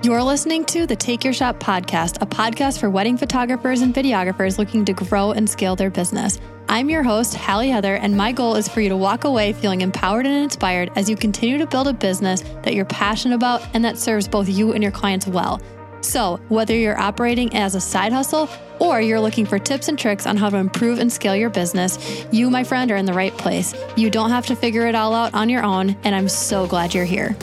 [0.00, 4.56] You're listening to the Take Your Shot podcast, a podcast for wedding photographers and videographers
[4.56, 6.38] looking to grow and scale their business.
[6.68, 9.80] I'm your host, Halle Heather, and my goal is for you to walk away feeling
[9.80, 13.84] empowered and inspired as you continue to build a business that you're passionate about and
[13.84, 15.60] that serves both you and your clients well.
[16.00, 20.28] So, whether you're operating as a side hustle or you're looking for tips and tricks
[20.28, 23.36] on how to improve and scale your business, you, my friend, are in the right
[23.36, 23.74] place.
[23.96, 26.94] You don't have to figure it all out on your own, and I'm so glad
[26.94, 27.36] you're here.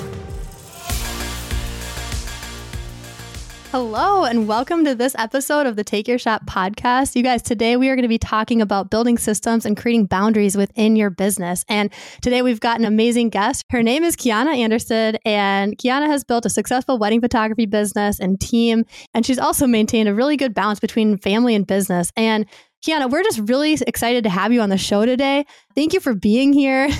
[3.77, 7.13] Hello, and welcome to this episode of the Take Your Shot podcast.
[7.13, 10.55] You guys, today we are going to be talking about building systems and creating boundaries
[10.55, 11.65] within your business.
[11.67, 13.65] And today we've got an amazing guest.
[13.71, 18.39] Her name is Kiana Anderson, and Kiana has built a successful wedding photography business and
[18.39, 18.85] team.
[19.13, 22.13] And she's also maintained a really good balance between family and business.
[22.15, 22.45] And
[22.81, 25.45] Kiana, we're just really excited to have you on the show today.
[25.75, 26.87] Thank you for being here.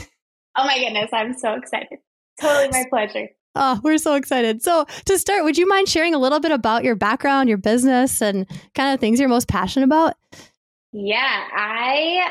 [0.58, 2.00] Oh my goodness, I'm so excited.
[2.40, 3.28] Totally my pleasure.
[3.56, 4.62] Oh, we're so excited.
[4.62, 8.22] So, to start, would you mind sharing a little bit about your background, your business,
[8.22, 10.16] and kind of things you're most passionate about?
[10.92, 12.30] Yeah, I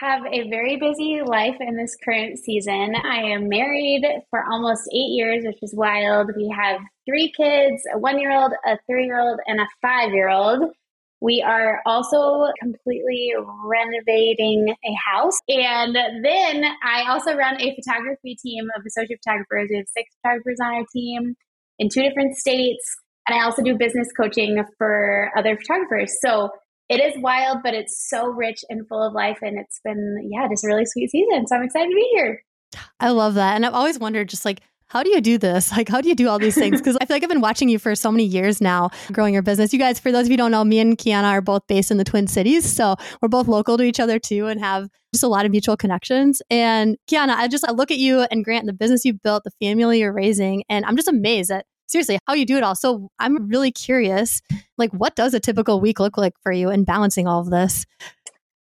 [0.00, 2.94] have a very busy life in this current season.
[2.94, 6.30] I am married for almost eight years, which is wild.
[6.36, 10.12] We have three kids a one year old, a three year old, and a five
[10.12, 10.72] year old.
[11.22, 13.32] We are also completely
[13.64, 15.38] renovating a house.
[15.48, 19.68] And then I also run a photography team of associate photographers.
[19.70, 21.36] We have six photographers on our team
[21.78, 22.82] in two different states.
[23.28, 26.12] And I also do business coaching for other photographers.
[26.20, 26.50] So
[26.88, 29.38] it is wild, but it's so rich and full of life.
[29.42, 31.46] And it's been, yeah, just a really sweet season.
[31.46, 32.42] So I'm excited to be here.
[32.98, 33.54] I love that.
[33.54, 34.60] And I've always wondered just like,
[34.92, 35.72] how do you do this?
[35.72, 36.78] Like, how do you do all these things?
[36.78, 39.42] Because I feel like I've been watching you for so many years now, growing your
[39.42, 39.72] business.
[39.72, 41.96] You guys, for those of you don't know, me and Kiana are both based in
[41.96, 42.70] the Twin Cities.
[42.70, 45.78] So we're both local to each other too and have just a lot of mutual
[45.78, 46.42] connections.
[46.50, 49.66] And Kiana, I just I look at you and Grant, the business you've built, the
[49.66, 52.74] family you're raising, and I'm just amazed at seriously how you do it all.
[52.74, 54.42] So I'm really curious,
[54.76, 57.86] like, what does a typical week look like for you in balancing all of this?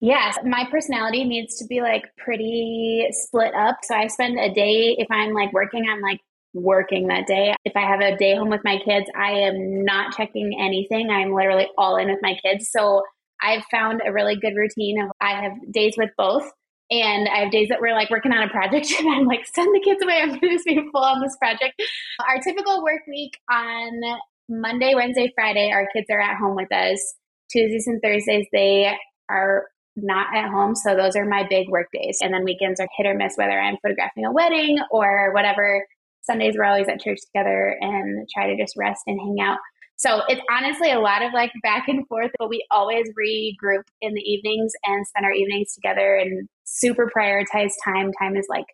[0.03, 3.79] Yes, my personality needs to be like pretty split up.
[3.85, 6.18] So I spend a day, if I'm like working, I'm like
[6.52, 7.55] working that day.
[7.64, 11.08] If I have a day home with my kids, I am not checking anything.
[11.08, 12.68] I'm literally all in with my kids.
[12.73, 13.02] So
[13.41, 16.51] I've found a really good routine of I have days with both.
[16.91, 19.73] And I have days that we're like working on a project and I'm like, send
[19.73, 20.18] the kids away.
[20.20, 21.80] I'm going to just be full on this project.
[22.29, 24.01] Our typical work week on
[24.48, 26.98] Monday, Wednesday, Friday, our kids are at home with us.
[27.52, 28.96] Tuesdays and Thursdays, they
[29.30, 29.67] are
[29.97, 30.75] not at home.
[30.75, 32.19] So those are my big work days.
[32.20, 35.86] And then weekends are hit or miss, whether I'm photographing a wedding or whatever.
[36.23, 39.58] Sundays we're always at church together and try to just rest and hang out.
[39.97, 44.14] So it's honestly a lot of like back and forth, but we always regroup in
[44.14, 48.11] the evenings and spend our evenings together and super prioritize time.
[48.19, 48.64] Time is like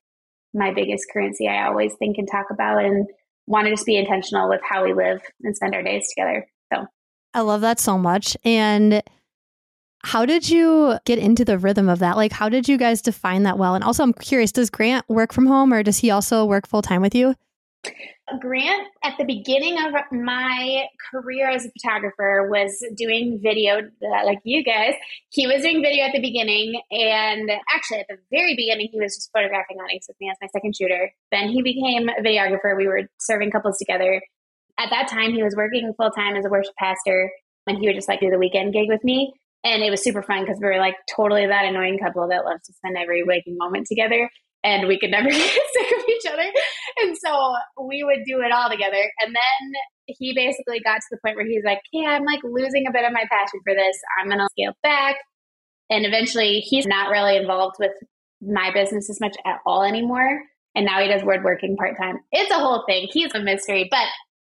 [0.55, 1.49] my biggest currency.
[1.49, 3.07] I always think and talk about and
[3.47, 6.47] want to just be intentional with how we live and spend our days together.
[6.73, 6.87] So
[7.35, 8.37] I love that so much.
[8.45, 9.03] And
[10.05, 12.17] how did you get into the rhythm of that?
[12.17, 13.75] Like, how did you guys define that well?
[13.75, 16.83] And also, I'm curious, does Grant work from home or does he also work full
[16.83, 17.35] time with you?
[18.41, 24.39] Grant, at the beginning of my career as a photographer, was doing video uh, like
[24.45, 24.95] you guys.
[25.31, 29.15] He was doing video at the beginning, and actually, at the very beginning, he was
[29.15, 31.11] just photographing weddings with me as my second shooter.
[31.33, 32.77] Then he became a videographer.
[32.77, 34.21] We were serving couples together.
[34.79, 37.31] At that time, he was working full time as a worship pastor,
[37.67, 39.33] and he would just like do the weekend gig with me.
[39.65, 42.63] And it was super fun because we were like totally that annoying couple that loves
[42.67, 44.31] to spend every waking moment together.
[44.65, 45.41] And we could never get
[45.73, 46.51] sick of each other.
[47.03, 47.55] And so
[47.87, 49.03] we would do it all together.
[49.21, 52.87] And then he basically got to the point where he's like, Hey, I'm like losing
[52.89, 53.97] a bit of my passion for this.
[54.19, 55.17] I'm going to scale back.
[55.91, 57.93] And eventually he's not really involved with
[58.41, 60.43] my business as much at all anymore.
[60.75, 62.21] And now he does word working part time.
[62.31, 63.09] It's a whole thing.
[63.11, 64.07] He's a mystery, but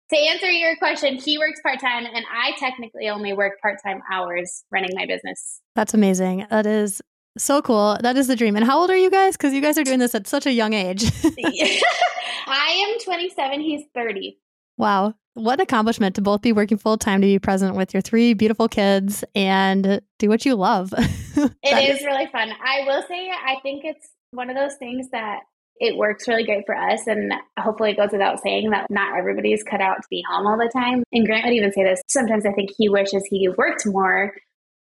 [0.09, 4.01] to answer your question, he works part time, and I technically only work part time
[4.11, 5.61] hours running my business.
[5.75, 6.45] That's amazing.
[6.49, 7.01] That is
[7.37, 7.97] so cool.
[8.01, 8.55] That is the dream.
[8.55, 9.37] And how old are you guys?
[9.37, 11.03] Because you guys are doing this at such a young age.
[12.47, 13.61] I am 27.
[13.61, 14.37] He's 30.
[14.77, 15.13] Wow.
[15.35, 18.33] What an accomplishment to both be working full time to be present with your three
[18.33, 20.93] beautiful kids and do what you love.
[20.97, 22.51] it is really fun.
[22.63, 25.41] I will say, I think it's one of those things that
[25.79, 27.07] it works really great for us.
[27.07, 30.45] And hopefully it goes without saying that not everybody is cut out to be home
[30.45, 31.03] all the time.
[31.13, 32.01] And Grant would even say this.
[32.09, 34.33] Sometimes I think he wishes he worked more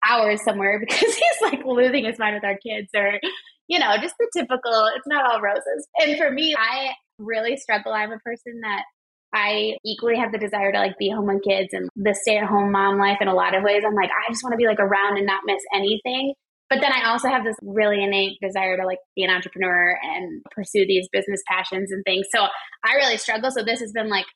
[0.08, 3.18] hours somewhere because he's like losing his mind with our kids or,
[3.66, 5.86] you know, just the typical, it's not all roses.
[5.98, 7.92] And for me, I really struggle.
[7.92, 8.84] I'm a person that
[9.32, 12.46] I equally have the desire to like be home with kids and the stay at
[12.46, 13.82] home mom life in a lot of ways.
[13.84, 16.34] I'm like, I just want to be like around and not miss anything.
[16.70, 20.42] But then I also have this really innate desire to like be an entrepreneur and
[20.50, 22.26] pursue these business passions and things.
[22.34, 22.46] So
[22.84, 23.50] I really struggle.
[23.50, 24.26] So this has been like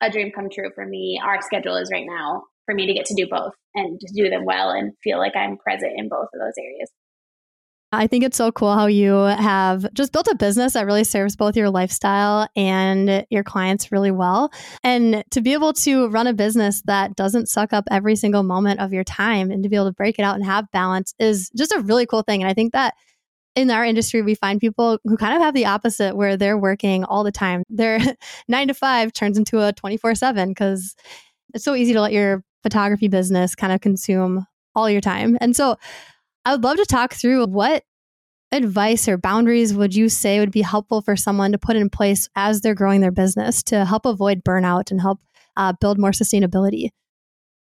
[0.00, 1.20] a dream come true for me.
[1.22, 4.28] Our schedule is right now for me to get to do both and to do
[4.28, 6.90] them well and feel like I'm present in both of those areas.
[7.90, 11.36] I think it's so cool how you have just built a business that really serves
[11.36, 14.52] both your lifestyle and your clients really well.
[14.84, 18.80] And to be able to run a business that doesn't suck up every single moment
[18.80, 21.50] of your time and to be able to break it out and have balance is
[21.56, 22.42] just a really cool thing.
[22.42, 22.92] And I think that
[23.54, 27.04] in our industry, we find people who kind of have the opposite where they're working
[27.04, 27.62] all the time.
[27.70, 28.00] Their
[28.48, 30.94] nine to five turns into a 24 seven because
[31.54, 35.38] it's so easy to let your photography business kind of consume all your time.
[35.40, 35.76] And so
[36.48, 37.84] I would love to talk through what
[38.52, 42.26] advice or boundaries would you say would be helpful for someone to put in place
[42.36, 45.20] as they're growing their business to help avoid burnout and help
[45.58, 46.88] uh, build more sustainability?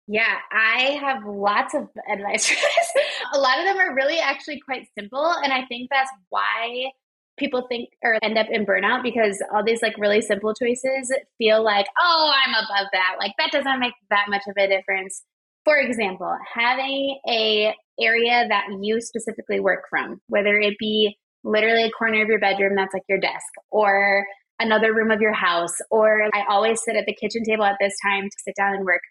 [0.06, 3.04] Yeah, I have lots of advice for this.
[3.32, 5.32] A lot of them are really actually quite simple.
[5.42, 6.90] And I think that's why
[7.38, 11.64] people think or end up in burnout because all these like really simple choices feel
[11.64, 13.14] like, oh, I'm above that.
[13.18, 15.22] Like that doesn't make that much of a difference.
[15.68, 21.90] For example, having a area that you specifically work from, whether it be literally a
[21.90, 24.24] corner of your bedroom that's like your desk or
[24.58, 27.92] another room of your house, or I always sit at the kitchen table at this
[28.02, 29.02] time to sit down and work.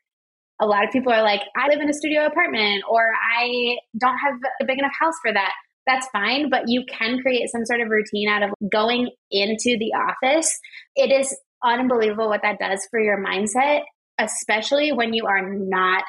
[0.59, 3.03] A lot of people are like, I live in a studio apartment or
[3.39, 5.51] I don't have a big enough house for that.
[5.85, 9.93] That's fine, but you can create some sort of routine out of going into the
[9.93, 10.59] office.
[10.95, 13.81] It is unbelievable what that does for your mindset,
[14.17, 16.03] especially when you are not,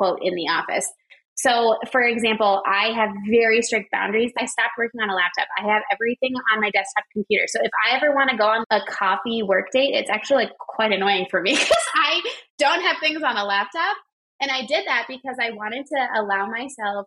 [0.00, 0.90] quote, in the office.
[1.36, 4.32] So, for example, I have very strict boundaries.
[4.38, 5.46] I stopped working on a laptop.
[5.58, 7.44] I have everything on my desktop computer.
[7.46, 10.58] So, if I ever want to go on a coffee work date, it's actually like
[10.58, 12.20] quite annoying for me because I
[12.58, 13.96] don't have things on a laptop.
[14.40, 17.06] And I did that because I wanted to allow myself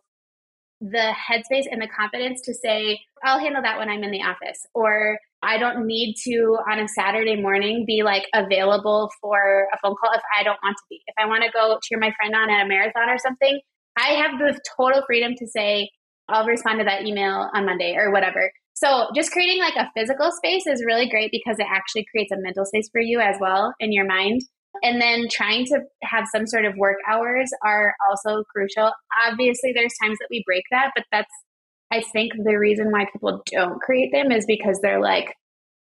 [0.80, 4.66] the headspace and the confidence to say, I'll handle that when I'm in the office.
[4.74, 9.94] Or I don't need to on a Saturday morning be like available for a phone
[10.00, 11.00] call if I don't want to be.
[11.06, 13.60] If I want to go cheer my friend on at a marathon or something,
[13.96, 15.90] I have the total freedom to say,
[16.28, 18.50] I'll respond to that email on Monday or whatever.
[18.74, 22.40] So just creating like a physical space is really great because it actually creates a
[22.40, 24.40] mental space for you as well in your mind.
[24.82, 28.90] And then trying to have some sort of work hours are also crucial.
[29.24, 31.30] Obviously, there's times that we break that, but that's,
[31.94, 35.34] I think, the reason why people don't create them is because they're like,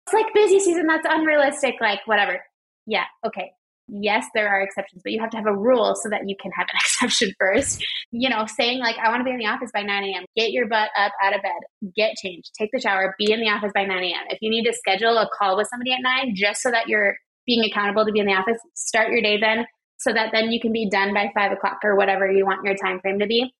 [0.06, 2.42] it's like busy season, that's unrealistic, like whatever.
[2.86, 3.51] Yeah, okay
[3.88, 6.51] yes, there are exceptions, but you have to have a rule so that you can
[6.51, 7.83] have an exception first.
[8.12, 10.51] You know, saying like, I want to be in the office by 9 a.m., get
[10.51, 13.71] your butt up out of bed, get changed, take the shower, be in the office
[13.74, 14.25] by 9 a.m.
[14.30, 17.15] If you need to schedule a call with somebody at 9, just so that you're
[17.45, 19.65] being accountable to be in the office, start your day then
[20.00, 22.75] so that then you can be done by 5 o'clock or whatever you want your
[22.75, 23.51] time frame to be.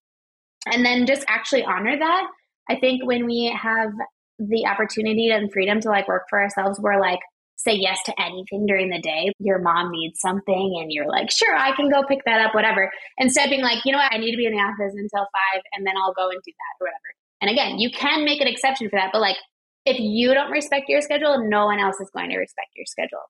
[0.66, 2.26] And then just actually honor that.
[2.68, 3.90] I think when we have
[4.38, 7.20] the opportunity and freedom to like work for ourselves, we're like,
[7.56, 9.32] say yes to anything during the day.
[9.40, 12.90] Your mom needs something and you're like, sure, I can go pick that up, whatever.
[13.18, 15.62] Instead being like, you know what, I need to be in the office until five
[15.74, 17.08] and then I'll go and do that or whatever.
[17.40, 19.36] And again, you can make an exception for that, but like
[19.84, 23.22] if you don't respect your schedule, no one else is going to respect your schedule.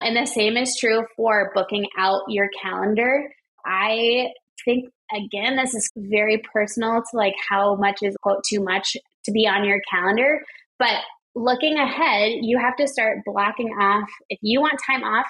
[0.00, 3.30] And the same is true for booking out your calendar.
[3.66, 4.28] I
[4.64, 9.32] think again, this is very personal to like how much is quote too much to
[9.32, 10.42] be on your calendar.
[10.78, 11.02] But
[11.34, 14.08] looking ahead, you have to start blocking off.
[14.28, 15.26] If you want time off,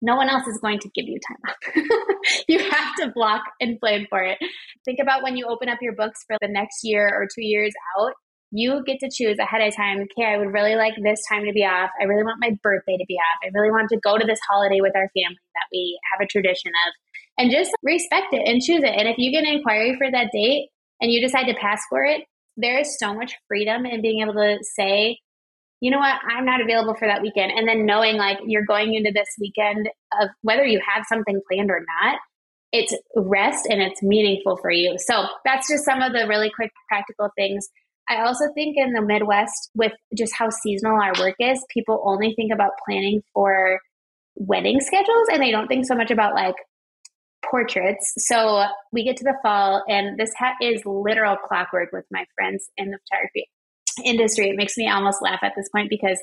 [0.00, 1.84] no one else is going to give you time off.
[2.48, 4.38] you have to block and plan for it.
[4.84, 7.72] Think about when you open up your books for the next year or two years
[7.98, 8.12] out.
[8.50, 9.98] You get to choose ahead of time.
[9.98, 11.90] Okay, I would really like this time to be off.
[12.00, 13.44] I really want my birthday to be off.
[13.44, 16.30] I really want to go to this holiday with our family that we have a
[16.30, 16.94] tradition of.
[17.38, 18.94] And just respect it and choose it.
[18.96, 20.68] And if you get an inquiry for that date
[21.00, 22.22] and you decide to pass for it,
[22.56, 25.18] there is so much freedom in being able to say,
[25.80, 27.52] you know what, I'm not available for that weekend.
[27.52, 29.88] And then knowing like you're going into this weekend
[30.20, 32.18] of whether you have something planned or not,
[32.72, 34.96] it's rest and it's meaningful for you.
[34.98, 37.68] So that's just some of the really quick practical things.
[38.08, 42.32] I also think in the Midwest, with just how seasonal our work is, people only
[42.34, 43.78] think about planning for
[44.34, 46.54] wedding schedules and they don't think so much about like
[47.44, 48.12] portraits.
[48.18, 52.68] So we get to the fall, and this hat is literal clockwork with my friends
[52.76, 53.48] in the photography
[54.04, 54.48] industry.
[54.48, 56.18] It makes me almost laugh at this point because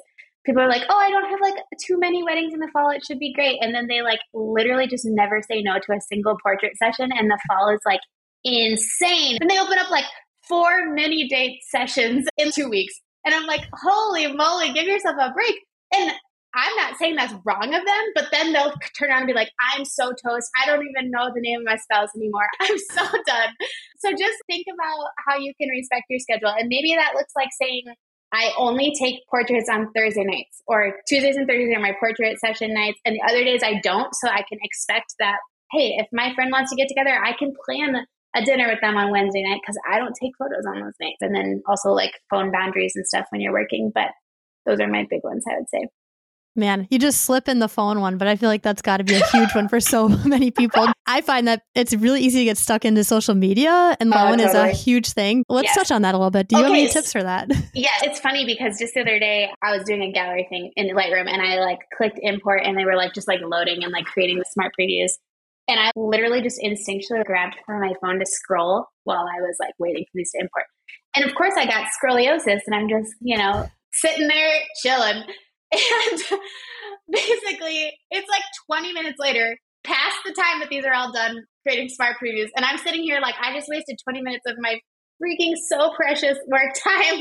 [0.45, 1.55] people are like, "Oh, I don't have like
[1.85, 2.89] too many weddings in the fall.
[2.89, 6.01] It should be great." And then they like literally just never say no to a
[6.01, 8.01] single portrait session and the fall is like
[8.43, 9.37] insane.
[9.41, 10.05] And they open up like
[10.47, 12.93] four mini date sessions in 2 weeks.
[13.25, 15.55] And I'm like, "Holy moly, give yourself a break."
[15.95, 16.13] And
[16.55, 19.51] I'm not saying that's wrong of them, but then they'll turn around and be like,
[19.73, 20.49] I'm so toast.
[20.55, 22.47] I don't even know the name of my spouse anymore.
[22.61, 23.51] I'm so done.
[23.99, 26.49] So just think about how you can respect your schedule.
[26.49, 27.83] And maybe that looks like saying,
[28.31, 32.73] I only take portraits on Thursday nights or Tuesdays and Thursdays are my portrait session
[32.73, 32.99] nights.
[33.05, 34.13] And the other days I don't.
[34.15, 35.37] So I can expect that,
[35.71, 38.97] hey, if my friend wants to get together, I can plan a dinner with them
[38.97, 41.21] on Wednesday night because I don't take photos on those nights.
[41.21, 43.91] And then also like phone boundaries and stuff when you're working.
[43.93, 44.11] But
[44.65, 45.87] those are my big ones, I would say.
[46.57, 49.03] Man, you just slip in the phone one, but I feel like that's got to
[49.03, 50.87] be a huge one for so many people.
[51.05, 54.39] I find that it's really easy to get stuck into social media, and uh, phone
[54.39, 54.69] oh, totally.
[54.69, 55.43] is a huge thing.
[55.49, 56.47] Let's touch on that a little bit.
[56.47, 57.51] Do you okay, have any tips for that?
[57.73, 60.95] Yeah, it's funny because just the other day I was doing a gallery thing in
[60.95, 64.05] Lightroom, and I like clicked import, and they were like just like loading and like
[64.05, 65.11] creating the smart previews,
[65.67, 69.73] and I literally just instinctually grabbed for my phone to scroll while I was like
[69.77, 70.65] waiting for these to import.
[71.17, 75.23] And of course, I got scoliosis, and I'm just you know sitting there chilling
[75.71, 76.19] and
[77.11, 81.89] basically, it's like 20 minutes later, past the time that these are all done creating
[81.89, 82.49] smart previews.
[82.55, 84.79] And I'm sitting here like, I just wasted 20 minutes of my
[85.21, 87.19] freaking so precious work time.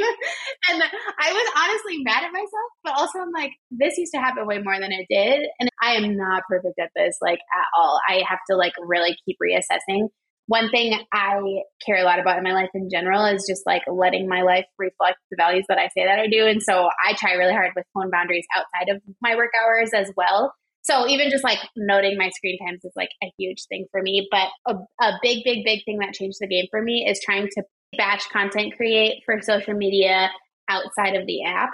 [0.71, 0.83] and
[1.21, 4.59] I was honestly mad at myself, but also I'm like, this used to happen way
[4.59, 5.47] more than it did.
[5.61, 8.01] And I am not perfect at this, like at all.
[8.09, 10.09] I have to like really keep reassessing
[10.47, 11.41] one thing I
[11.85, 14.67] care a lot about in my life in general is just like letting my life
[14.79, 16.47] reflect the values that I say that I do.
[16.47, 20.13] And so I try really hard with phone boundaries outside of my work hours as
[20.17, 20.53] well.
[20.83, 24.29] So even just like noting my screen times is like a huge thing for me.
[24.31, 27.49] But a, a big, big, big thing that changed the game for me is trying
[27.49, 27.63] to
[27.97, 30.31] batch content create for social media
[30.69, 31.71] outside of the app.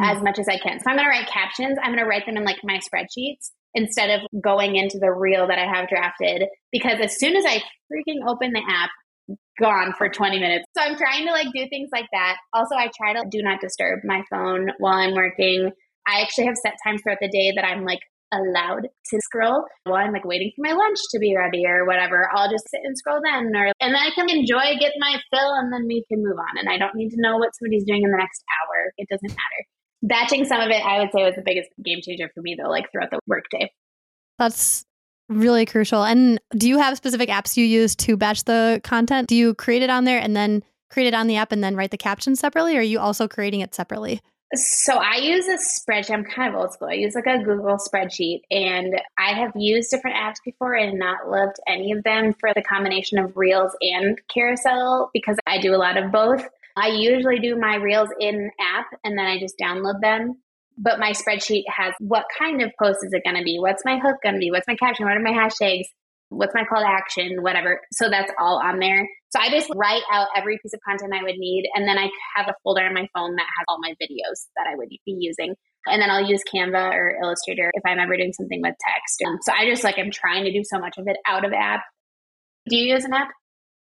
[0.00, 0.16] Hmm.
[0.16, 0.80] as much as I can.
[0.80, 1.78] So I'm going to write captions.
[1.80, 5.46] I'm going to write them in like my spreadsheets instead of going into the reel
[5.46, 6.48] that I have drafted.
[6.72, 8.90] Because as soon as I freaking open the app,
[9.60, 10.64] gone for 20 minutes.
[10.76, 12.36] So I'm trying to like do things like that.
[12.52, 15.70] Also, I try to do not disturb my phone while I'm working.
[16.06, 18.00] I actually have set times throughout the day that I'm like
[18.32, 22.28] allowed to scroll while I'm like waiting for my lunch to be ready or whatever.
[22.34, 25.54] I'll just sit and scroll then or and then I can enjoy, get my fill
[25.54, 26.58] and then we can move on.
[26.58, 28.92] And I don't need to know what somebody's doing in the next hour.
[28.98, 29.62] It doesn't matter
[30.04, 32.70] batching some of it, I would say, was the biggest game changer for me, though,
[32.70, 33.72] like throughout the workday.
[34.38, 34.84] That's
[35.28, 36.04] really crucial.
[36.04, 39.28] And do you have specific apps you use to batch the content?
[39.28, 41.74] Do you create it on there and then create it on the app and then
[41.74, 42.76] write the captions separately?
[42.76, 44.20] Or are you also creating it separately?
[44.54, 46.12] So I use a spreadsheet.
[46.12, 46.88] I'm kind of old school.
[46.88, 51.28] I use like a Google spreadsheet, and I have used different apps before and not
[51.28, 55.76] loved any of them for the combination of Reels and Carousel because I do a
[55.76, 56.46] lot of both.
[56.76, 60.34] I usually do my reels in app and then I just download them.
[60.76, 63.58] But my spreadsheet has what kind of post is it going to be?
[63.60, 64.50] What's my hook going to be?
[64.50, 65.06] What's my caption?
[65.06, 65.84] What are my hashtags?
[66.30, 67.42] What's my call to action?
[67.42, 67.80] Whatever.
[67.92, 69.06] So that's all on there.
[69.30, 71.68] So I just write out every piece of content I would need.
[71.76, 74.66] And then I have a folder on my phone that has all my videos that
[74.68, 75.54] I would be using.
[75.86, 79.20] And then I'll use Canva or Illustrator if I'm ever doing something with text.
[79.42, 81.82] So I just like, I'm trying to do so much of it out of app.
[82.68, 83.28] Do you use an app?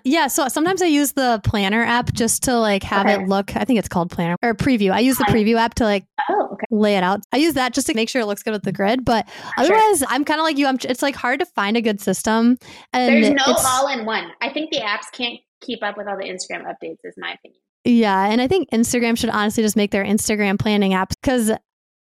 [0.06, 3.20] Yeah, so sometimes I use the planner app just to like have okay.
[3.20, 3.56] it look.
[3.56, 4.92] I think it's called planner or preview.
[4.92, 6.66] I use the preview app to like oh, okay.
[6.70, 7.22] lay it out.
[7.32, 9.04] I use that just to make sure it looks good with the grid.
[9.04, 10.08] But otherwise, sure.
[10.08, 10.68] I'm kind of like you.
[10.68, 10.78] I'm.
[10.84, 12.56] It's like hard to find a good system.
[12.92, 14.30] And there's no all in one.
[14.40, 16.98] I think the apps can't keep up with all the Instagram updates.
[17.02, 17.60] Is my opinion.
[17.84, 21.50] Yeah, and I think Instagram should honestly just make their Instagram planning apps because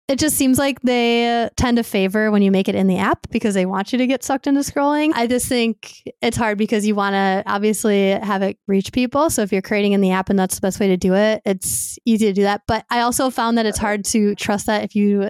[0.10, 3.30] it just seems like they tend to favor when you make it in the app
[3.30, 5.12] because they want you to get sucked into scrolling.
[5.14, 9.30] I just think it's hard because you want to obviously have it reach people.
[9.30, 11.44] So if you're creating in the app and that's the best way to do it,
[11.46, 12.64] it's easy to do that.
[12.68, 15.30] But I also found that it's hard to trust that if you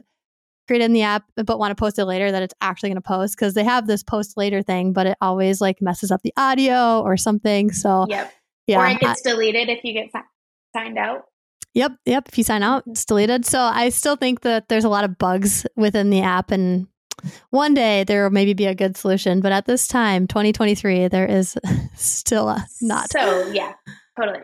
[0.65, 3.01] create in the app but want to post it later that it's actually going to
[3.01, 6.33] post because they have this post later thing, but it always like messes up the
[6.37, 7.73] audio or something.
[7.73, 8.31] So yep.
[8.65, 10.09] yeah, or it gets I, deleted if you get
[10.73, 11.25] signed out.
[11.73, 12.27] Yep, yep.
[12.29, 13.45] If you sign out, it's deleted.
[13.45, 16.87] So I still think that there's a lot of bugs within the app, and
[17.51, 19.39] one day there will maybe be a good solution.
[19.39, 21.57] But at this time, 2023, there is
[21.95, 23.11] still a not.
[23.11, 23.73] So yeah,
[24.19, 24.39] totally.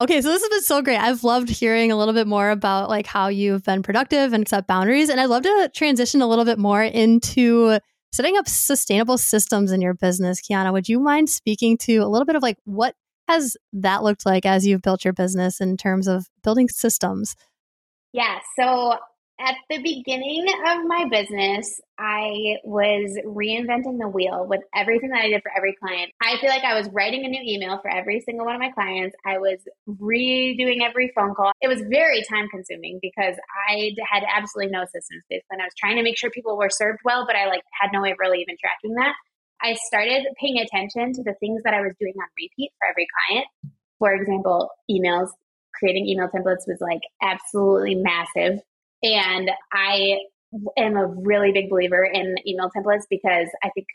[0.00, 0.98] Okay, so this has been so great.
[0.98, 4.66] I've loved hearing a little bit more about like how you've been productive and set
[4.66, 7.78] boundaries, and I'd love to transition a little bit more into
[8.12, 10.40] setting up sustainable systems in your business.
[10.40, 12.94] Kiana, would you mind speaking to a little bit of like what
[13.28, 17.36] has that looked like as you've built your business in terms of building systems?
[18.12, 18.38] Yeah.
[18.58, 18.94] So
[19.40, 25.28] at the beginning of my business, I was reinventing the wheel with everything that I
[25.28, 26.10] did for every client.
[26.20, 28.70] I feel like I was writing a new email for every single one of my
[28.70, 29.14] clients.
[29.24, 29.58] I was
[29.88, 31.52] redoing every phone call.
[31.60, 33.36] It was very time consuming because
[33.70, 35.46] I had absolutely no systems basically.
[35.50, 37.90] And I was trying to make sure people were served well, but I like had
[37.92, 39.14] no way of really even tracking that.
[39.60, 43.06] I started paying attention to the things that I was doing on repeat for every
[43.28, 43.46] client.
[43.98, 45.28] For example, emails,
[45.74, 48.60] creating email templates was like absolutely massive.
[49.02, 50.18] And I
[50.76, 53.86] am a really big believer in email templates because I think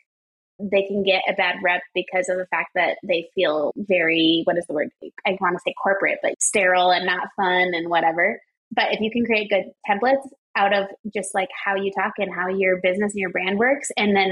[0.60, 4.58] they can get a bad rep because of the fact that they feel very, what
[4.58, 4.90] is the word?
[5.26, 8.40] I want to say corporate, but sterile and not fun and whatever.
[8.72, 12.34] But if you can create good templates out of just like how you talk and
[12.34, 14.32] how your business and your brand works, and then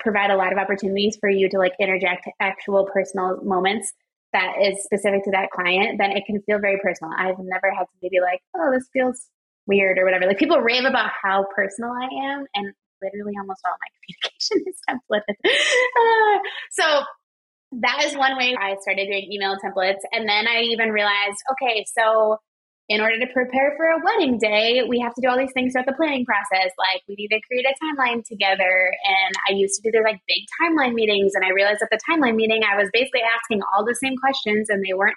[0.00, 3.92] provide a lot of opportunities for you to like interject actual personal moments
[4.32, 7.12] that is specific to that client, then it can feel very personal.
[7.16, 9.26] I've never had somebody be like, oh, this feels
[9.66, 10.26] weird or whatever.
[10.26, 14.80] Like people rave about how personal I am, and literally almost all my communication is
[14.88, 16.40] templated.
[16.72, 17.04] so
[17.80, 20.00] that is one way I started doing email templates.
[20.12, 22.38] And then I even realized, okay, so
[22.88, 25.72] in order to prepare for a wedding day, we have to do all these things
[25.72, 26.72] throughout the planning process.
[26.78, 28.92] Like we need to create a timeline together.
[29.04, 31.32] And I used to do these like big timeline meetings.
[31.34, 34.70] And I realized at the timeline meeting, I was basically asking all the same questions
[34.70, 35.16] and they weren't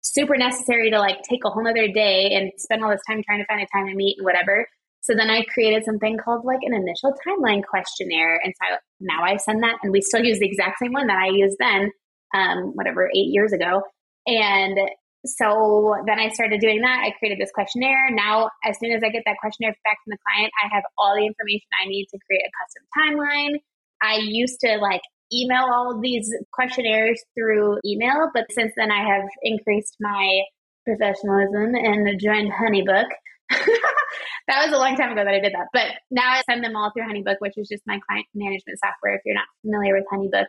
[0.00, 3.40] super necessary to like take a whole other day and spend all this time trying
[3.40, 4.66] to find a time to meet and whatever.
[5.02, 8.40] So then I created something called like an initial timeline questionnaire.
[8.42, 11.08] And so I, now I send that and we still use the exact same one
[11.08, 11.90] that I used then,
[12.34, 13.82] um, whatever, eight years ago.
[14.26, 14.78] And
[15.24, 17.04] so then I started doing that.
[17.04, 18.10] I created this questionnaire.
[18.10, 21.14] Now, as soon as I get that questionnaire back from the client, I have all
[21.14, 23.58] the information I need to create a custom timeline.
[24.02, 25.02] I used to like
[25.32, 30.42] email all these questionnaires through email, but since then I have increased my
[30.84, 33.06] professionalism and joined Honeybook.
[33.50, 35.68] that was a long time ago that I did that.
[35.72, 39.14] But now I send them all through Honeybook, which is just my client management software.
[39.14, 40.46] If you're not familiar with Honeybook,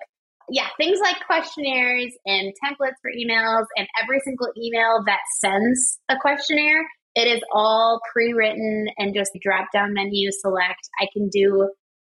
[0.49, 6.15] yeah, things like questionnaires and templates for emails, and every single email that sends a
[6.19, 6.83] questionnaire,
[7.15, 10.89] it is all pre written and just drop down menu select.
[10.99, 11.69] I can do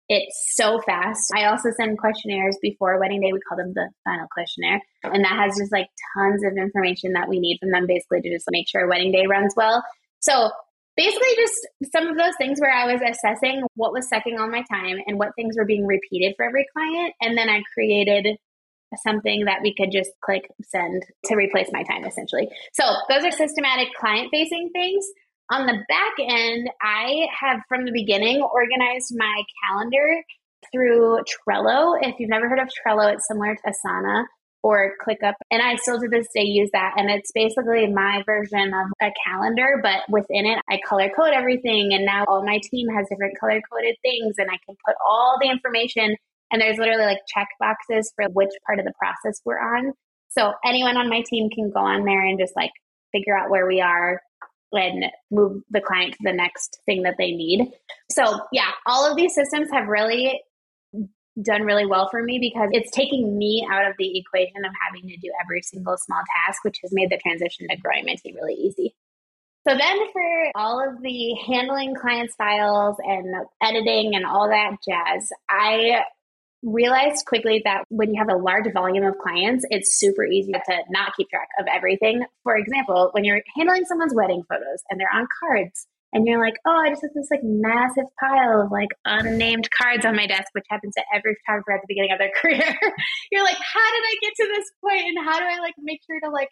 [0.10, 1.32] it so fast.
[1.34, 3.32] I also send questionnaires before wedding day.
[3.32, 4.82] We call them the final questionnaire.
[5.04, 8.30] And that has just like tons of information that we need from them basically to
[8.30, 9.84] just make sure wedding day runs well.
[10.20, 10.52] So
[10.98, 14.64] basically just some of those things where I was assessing what was sucking all my
[14.72, 17.14] time and what things were being repeated for every client.
[17.22, 18.38] And then I created
[19.04, 22.50] something that we could just click send to replace my time essentially.
[22.74, 25.06] So those are systematic client facing things.
[25.50, 30.24] On the back end, I have from the beginning organized my calendar
[30.72, 31.98] through Trello.
[32.02, 34.26] If you've never heard of Trello, it's similar to Asana
[34.64, 35.34] or ClickUp.
[35.50, 36.94] And I still to this day use that.
[36.98, 41.94] And it's basically my version of a calendar, but within it, I color code everything.
[41.94, 45.38] And now all my team has different color coded things, and I can put all
[45.42, 46.16] the information.
[46.52, 49.94] And there's literally like check boxes for which part of the process we're on.
[50.30, 52.72] So anyone on my team can go on there and just like
[53.12, 54.22] figure out where we are
[54.74, 57.68] and move the client to the next thing that they need.
[58.10, 60.42] So, yeah, all of these systems have really
[61.42, 65.08] done really well for me because it's taking me out of the equation of having
[65.10, 68.36] to do every single small task, which has made the transition to growing my team
[68.36, 68.96] really easy.
[69.68, 75.30] So then for all of the handling clients' files and editing and all that jazz,
[75.50, 76.02] I
[76.64, 80.78] realized quickly that when you have a large volume of clients, it's super easy to
[80.90, 82.24] not keep track of everything.
[82.44, 86.56] For example, when you're handling someone's wedding photos and they're on cards, and you're like,
[86.66, 90.50] oh, I just have this like massive pile of like unnamed cards on my desk,
[90.54, 92.78] which happens to every photographer at the beginning of their career.
[93.32, 96.02] you're like, how did I get to this point, and how do I like make
[96.06, 96.50] sure to like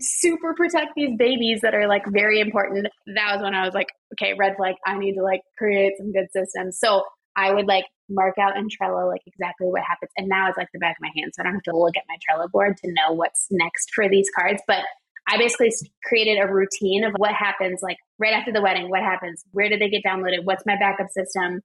[0.00, 2.86] super protect these babies that are like very important?
[3.14, 4.74] That was when I was like, okay, red flag.
[4.84, 6.78] I need to like create some good systems.
[6.78, 7.02] So
[7.34, 10.68] I would like mark out in Trello like exactly what happens, and now it's like
[10.72, 12.76] the back of my hand, so I don't have to look at my Trello board
[12.78, 14.84] to know what's next for these cards, but
[15.28, 15.72] I basically
[16.04, 19.80] created a routine of what happens like right after the wedding, what happens, where did
[19.80, 21.60] they get downloaded, what's my backup system.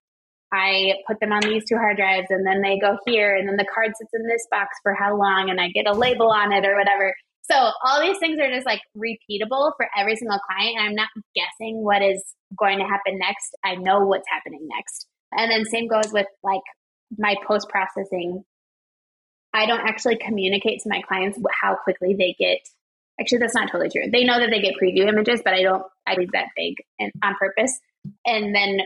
[0.52, 3.56] I put them on these two hard drives and then they go here and then
[3.56, 6.52] the card sits in this box for how long and I get a label on
[6.52, 7.13] it or whatever.
[7.43, 11.10] So all these things are just like repeatable for every single client and I'm not
[11.36, 12.24] guessing what is
[12.58, 13.56] going to happen next.
[13.63, 15.08] I know what's happening next.
[15.32, 16.62] And then same goes with like
[17.17, 18.43] my post processing.
[19.54, 22.60] I don't actually communicate to my clients how quickly they get
[23.21, 24.10] Actually, that's not totally true.
[24.12, 25.84] They know that they get preview images, but I don't.
[26.07, 27.79] I leave that big and on purpose.
[28.25, 28.79] And then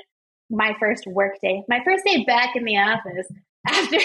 [0.50, 3.28] my first work day, my first day back in the office
[3.68, 3.98] after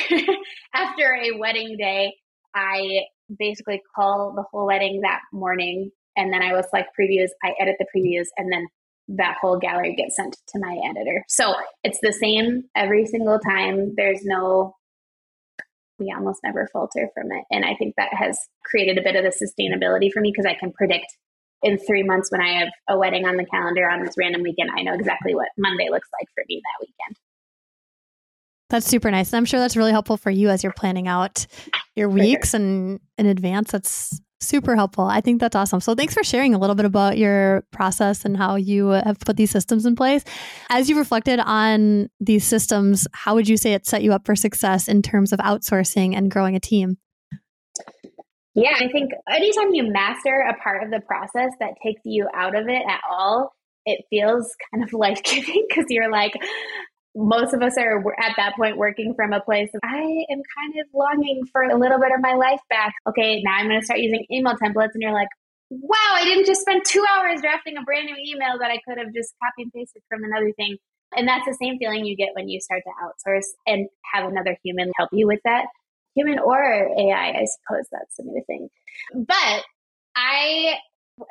[0.73, 2.15] after a wedding day,
[2.55, 3.01] I
[3.39, 7.29] basically call the whole wedding that morning, and then I will select previews.
[7.43, 8.69] I edit the previews, and then
[9.17, 11.25] that whole gallery gets sent to my editor.
[11.29, 13.95] So it's the same every single time.
[13.97, 14.77] There's no
[16.01, 17.45] we almost never falter from it.
[17.51, 20.59] And I think that has created a bit of the sustainability for me because I
[20.59, 21.07] can predict
[21.63, 24.71] in three months when I have a wedding on the calendar on this random weekend,
[24.77, 27.17] I know exactly what Monday looks like for me that weekend.
[28.71, 29.33] That's super nice.
[29.33, 31.47] And I'm sure that's really helpful for you as you're planning out
[31.97, 32.61] your weeks sure.
[32.61, 33.73] and in advance.
[33.73, 35.05] That's Super helpful.
[35.05, 35.81] I think that's awesome.
[35.81, 39.37] So, thanks for sharing a little bit about your process and how you have put
[39.37, 40.25] these systems in place.
[40.71, 44.35] As you reflected on these systems, how would you say it set you up for
[44.35, 46.97] success in terms of outsourcing and growing a team?
[48.55, 52.57] Yeah, I think anytime you master a part of the process that takes you out
[52.57, 53.53] of it at all,
[53.87, 56.33] it feels kind of life giving because you're like,
[57.15, 60.81] most of us are at that point working from a place of, I am kind
[60.81, 62.95] of longing for a little bit of my life back.
[63.09, 64.91] Okay, now I'm going to start using email templates.
[64.95, 65.29] And you're like,
[65.71, 68.99] wow, I didn't just spend two hours drafting a brand new email that I could
[68.99, 70.77] have just copy and pasted from another thing.
[71.17, 74.57] And that's the same feeling you get when you start to outsource and have another
[74.65, 75.67] human help you with that.
[76.15, 78.69] Human or AI, I suppose that's the new thing.
[79.15, 79.65] But
[80.15, 80.75] I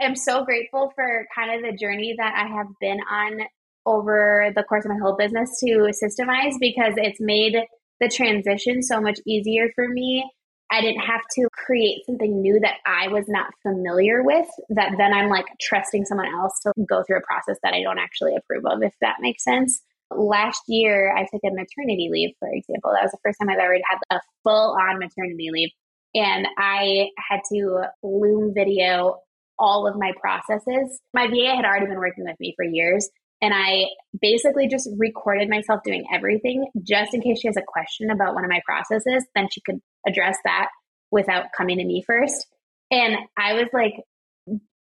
[0.01, 3.41] am so grateful for kind of the journey that I have been on
[3.85, 7.55] over the course of my whole business to systemize because it's made
[7.99, 10.29] the transition so much easier for me.
[10.71, 15.13] I didn't have to create something new that I was not familiar with, that then
[15.13, 18.65] I'm like trusting someone else to go through a process that I don't actually approve
[18.65, 19.81] of, if that makes sense.
[20.11, 22.91] Last year, I took a maternity leave, for example.
[22.93, 25.69] That was the first time I've ever had a full on maternity leave.
[26.15, 29.17] And I had to loom video
[29.59, 30.99] all of my processes.
[31.13, 33.09] My VA had already been working with me for years.
[33.41, 33.86] And I
[34.19, 38.43] basically just recorded myself doing everything just in case she has a question about one
[38.43, 40.67] of my processes, then she could address that
[41.12, 42.47] without coming to me first.
[42.91, 43.93] And I was like,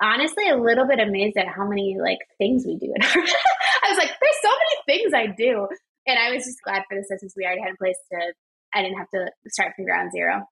[0.02, 2.92] honestly, a little bit amazed at how many like things we do.
[3.00, 5.68] I was like, there's so many things I do.
[6.06, 8.32] And I was just glad for the systems we already had in place to,
[8.74, 10.46] I didn't have to start from ground zero.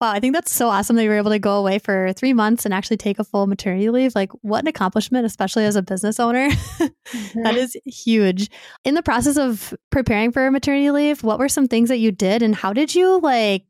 [0.00, 2.32] Wow, I think that's so awesome that you were able to go away for three
[2.32, 4.14] months and actually take a full maternity leave.
[4.14, 6.48] Like, what an accomplishment, especially as a business owner.
[6.50, 7.42] mm-hmm.
[7.42, 8.48] that is huge.
[8.84, 12.12] In the process of preparing for a maternity leave, what were some things that you
[12.12, 13.64] did and how did you like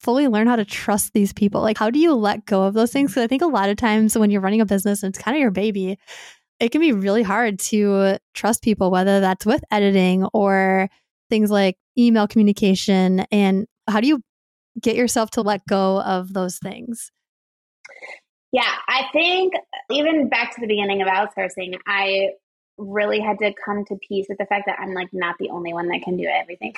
[0.00, 1.60] fully learn how to trust these people?
[1.62, 3.12] Like, how do you let go of those things?
[3.12, 5.36] Because I think a lot of times when you're running a business and it's kind
[5.36, 5.98] of your baby,
[6.58, 10.88] it can be really hard to trust people, whether that's with editing or
[11.30, 13.20] things like email communication.
[13.30, 14.20] And how do you
[14.80, 17.10] get yourself to let go of those things?
[18.52, 19.54] Yeah, I think
[19.90, 22.30] even back to the beginning of outsourcing, I
[22.78, 25.72] really had to come to peace with the fact that I'm like not the only
[25.72, 26.72] one that can do everything.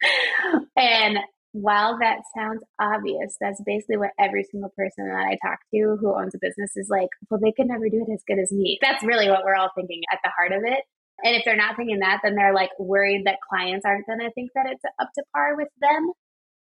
[0.76, 1.18] and
[1.52, 6.14] while that sounds obvious, that's basically what every single person that I talk to who
[6.14, 8.78] owns a business is like, well, they could never do it as good as me.
[8.82, 10.80] That's really what we're all thinking at the heart of it.
[11.22, 14.30] And if they're not thinking that, then they're like worried that clients aren't going to
[14.32, 16.12] think that it's up to par with them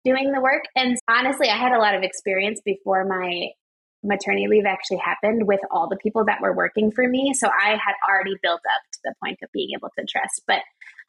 [0.05, 0.65] doing the work.
[0.77, 3.51] And honestly, I had a lot of experience before my
[4.03, 7.35] maternity leave actually happened with all the people that were working for me.
[7.35, 10.43] So I had already built up to the point of being able to trust.
[10.47, 10.61] But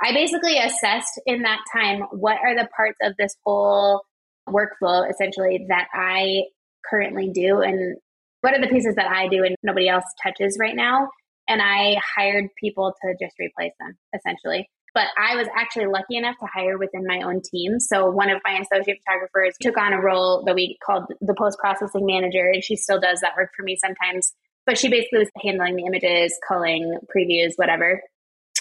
[0.01, 4.01] I basically assessed in that time what are the parts of this whole
[4.49, 6.43] workflow essentially that I
[6.89, 7.97] currently do and
[8.41, 11.09] what are the pieces that I do and nobody else touches right now.
[11.47, 14.67] And I hired people to just replace them essentially.
[14.93, 17.79] But I was actually lucky enough to hire within my own team.
[17.79, 21.57] So one of my associate photographers took on a role that we called the post
[21.59, 24.33] processing manager, and she still does that work for me sometimes.
[24.65, 28.01] But she basically was handling the images, culling, previews, whatever.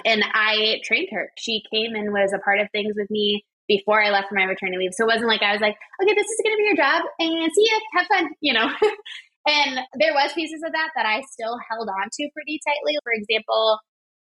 [0.04, 1.30] And I trained her.
[1.36, 4.46] She came and was a part of things with me before I left for my
[4.46, 4.94] maternity leave.
[4.94, 7.02] So it wasn't like I was like, okay, this is going to be your job
[7.18, 8.66] and see you, have fun, you know.
[9.46, 12.98] and there was pieces of that that I still held on to pretty tightly.
[13.02, 13.78] For example,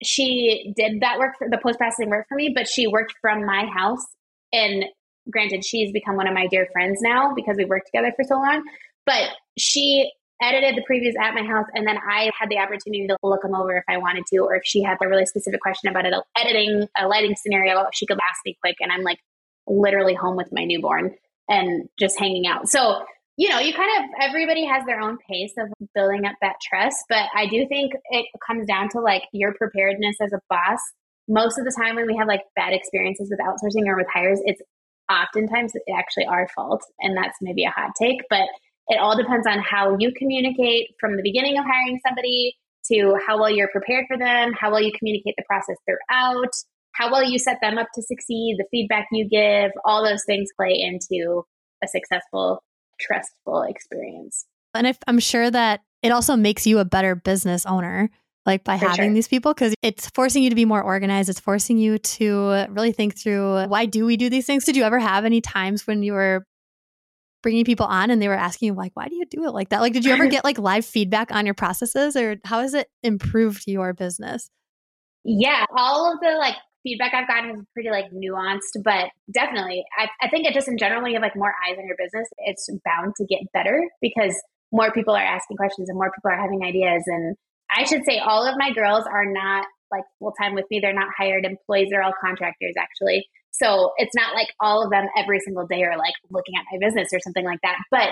[0.06, 3.46] she did that work for the post processing work for me, but she worked from
[3.46, 4.06] my house.
[4.52, 4.86] And
[5.30, 8.36] granted, she's become one of my dear friends now because we've worked together for so
[8.36, 8.64] long.
[9.06, 10.12] But she
[10.42, 13.56] edited the previews at my house, and then I had the opportunity to look them
[13.56, 16.14] over if I wanted to, or if she had a really specific question about it,
[16.38, 18.76] editing a lighting scenario, she could ask me quick.
[18.82, 19.20] And I'm like
[19.68, 21.16] literally home with my newborn
[21.50, 22.68] and just hanging out.
[22.68, 23.06] So
[23.38, 27.04] you know, you kind of, everybody has their own pace of building up that trust.
[27.10, 30.80] But I do think it comes down to like your preparedness as a boss.
[31.28, 34.40] Most of the time when we have like bad experiences with outsourcing or with hires,
[34.46, 34.62] it's
[35.12, 36.84] oftentimes actually our fault.
[37.00, 38.48] And that's maybe a hot take, but
[38.88, 42.56] it all depends on how you communicate from the beginning of hiring somebody
[42.92, 46.52] to how well you're prepared for them, how well you communicate the process throughout,
[46.92, 50.50] how well you set them up to succeed, the feedback you give, all those things
[50.58, 51.44] play into
[51.82, 52.62] a successful
[53.06, 54.46] trustful experience.
[54.74, 58.10] And if, I'm sure that it also makes you a better business owner
[58.46, 59.14] like by For having sure.
[59.14, 62.92] these people because it's forcing you to be more organized it's forcing you to really
[62.92, 66.04] think through why do we do these things did you ever have any times when
[66.04, 66.46] you were
[67.42, 69.70] bringing people on and they were asking you like why do you do it like
[69.70, 72.74] that like did you ever get like live feedback on your processes or how has
[72.74, 74.50] it improved your business
[75.24, 80.08] yeah all of the like feedback I've gotten is pretty like nuanced, but definitely, I,
[80.22, 82.28] I think it just in general, when you have like more eyes on your business,
[82.40, 84.36] it's bound to get better because
[84.72, 87.04] more people are asking questions and more people are having ideas.
[87.08, 87.36] And
[87.72, 90.80] I should say, all of my girls are not like full time with me.
[90.80, 91.90] They're not hired employees.
[91.90, 93.28] They're all contractors actually.
[93.52, 96.86] So it's not like all of them every single day are like looking at my
[96.86, 97.78] business or something like that.
[97.92, 98.10] But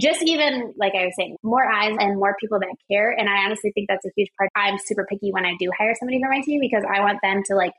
[0.00, 3.10] just even like I was saying, more eyes and more people that care.
[3.10, 4.50] And I honestly think that's a huge part.
[4.54, 7.42] I'm super picky when I do hire somebody for my team because I want them
[7.46, 7.72] to like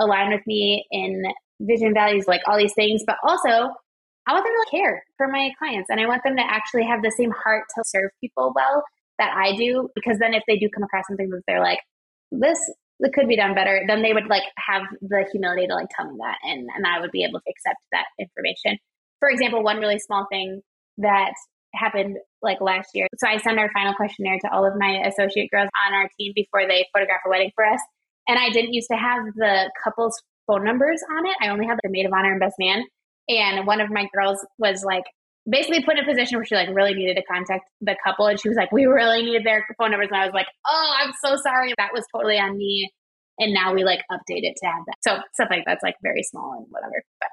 [0.00, 1.22] align with me in
[1.60, 3.70] vision values, like all these things, but also
[4.26, 7.02] I want them to care for my clients and I want them to actually have
[7.02, 8.82] the same heart to serve people well
[9.18, 9.88] that I do.
[9.94, 11.80] Because then if they do come across something that they're like,
[12.30, 12.58] this
[13.14, 16.18] could be done better, then they would like have the humility to like tell me
[16.18, 18.78] that and, and I would be able to accept that information.
[19.20, 20.60] For example, one really small thing
[20.98, 21.32] that
[21.74, 23.06] happened like last year.
[23.16, 26.32] So I send our final questionnaire to all of my associate girls on our team
[26.34, 27.80] before they photograph a wedding for us.
[28.30, 31.34] And I didn't used to have the couple's phone numbers on it.
[31.42, 32.84] I only had the maid of honor and best man.
[33.28, 35.02] And one of my girls was like
[35.50, 38.40] basically put in a position where she like really needed to contact the couple and
[38.40, 40.10] she was like, We really needed their phone numbers.
[40.12, 41.74] And I was like, Oh, I'm so sorry.
[41.76, 42.88] That was totally on me.
[43.40, 44.96] And now we like update it to have that.
[45.02, 47.02] So stuff like that's like very small and whatever.
[47.18, 47.30] But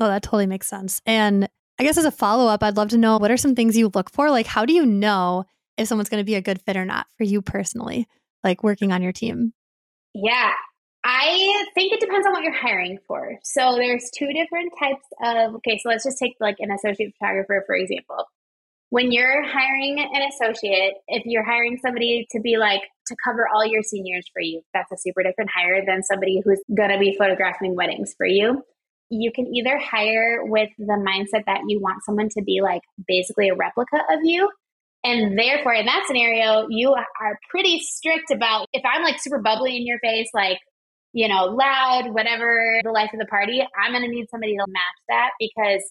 [0.00, 1.02] Oh, that totally makes sense.
[1.04, 1.46] And
[1.78, 3.90] I guess as a follow up, I'd love to know what are some things you
[3.94, 4.30] look for?
[4.30, 5.44] Like, how do you know
[5.76, 8.08] if someone's going to be a good fit or not for you personally,
[8.42, 9.52] like working on your team?
[10.20, 10.52] Yeah,
[11.04, 13.38] I think it depends on what you're hiring for.
[13.44, 17.62] So there's two different types of, okay, so let's just take like an associate photographer,
[17.66, 18.24] for example.
[18.90, 23.64] When you're hiring an associate, if you're hiring somebody to be like to cover all
[23.64, 27.14] your seniors for you, that's a super different hire than somebody who's going to be
[27.16, 28.62] photographing weddings for you
[29.10, 33.48] you can either hire with the mindset that you want someone to be like basically
[33.48, 34.50] a replica of you.
[35.08, 39.76] And therefore, in that scenario, you are pretty strict about if I'm like super bubbly
[39.76, 40.58] in your face, like,
[41.14, 44.64] you know, loud, whatever the life of the party, I'm going to need somebody to
[44.68, 45.82] match that because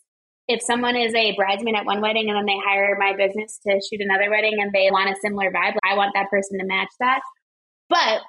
[0.48, 3.82] if someone is a bridesmaid at one wedding and then they hire my business to
[3.90, 6.92] shoot another wedding and they want a similar vibe, I want that person to match
[7.00, 7.22] that.
[7.90, 8.22] But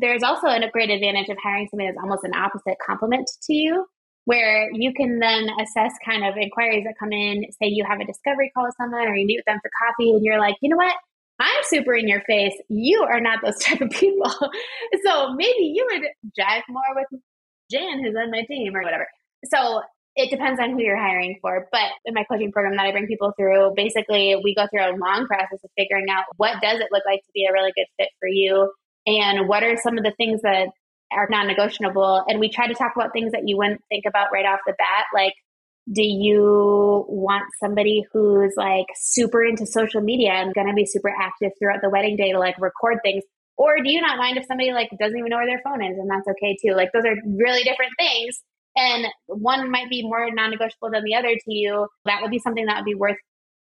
[0.00, 3.84] there's also a great advantage of hiring somebody that's almost an opposite complement to you,
[4.28, 7.44] where you can then assess kind of inquiries that come in.
[7.52, 10.10] Say you have a discovery call with someone or you meet with them for coffee
[10.10, 10.94] and you're like, you know what?
[11.40, 12.52] I'm super in your face.
[12.68, 14.30] You are not those type of people.
[15.02, 16.02] so maybe you would
[16.38, 17.22] jive more with
[17.70, 19.06] Jan, who's on my team or whatever.
[19.46, 19.80] So
[20.14, 21.66] it depends on who you're hiring for.
[21.72, 24.92] But in my coaching program that I bring people through, basically we go through a
[24.92, 27.86] long process of figuring out what does it look like to be a really good
[27.96, 28.70] fit for you
[29.06, 30.68] and what are some of the things that
[31.12, 32.24] are non-negotiable.
[32.28, 34.74] And we try to talk about things that you wouldn't think about right off the
[34.78, 35.06] bat.
[35.14, 35.34] Like
[35.92, 41.08] do you want somebody who's like super into social media and going to be super
[41.08, 43.24] active throughout the wedding day to like record things?
[43.56, 45.96] Or do you not mind if somebody like doesn't even know where their phone is
[45.98, 46.74] and that's okay too?
[46.74, 48.38] Like those are really different things.
[48.76, 51.88] And one might be more non-negotiable than the other to you.
[52.04, 53.16] That would be something that would be worth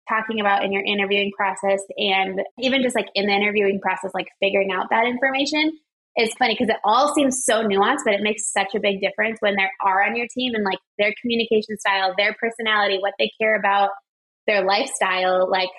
[0.09, 4.27] talking about in your interviewing process and even just like in the interviewing process, like
[4.41, 5.71] figuring out that information
[6.19, 9.37] is funny because it all seems so nuanced, but it makes such a big difference
[9.39, 13.31] when they are on your team and like their communication style, their personality, what they
[13.39, 13.91] care about,
[14.45, 15.69] their lifestyle, like